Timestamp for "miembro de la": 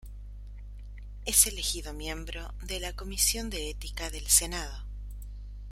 1.93-2.93